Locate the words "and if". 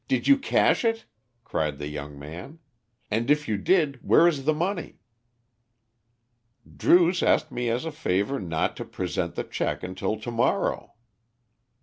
3.11-3.47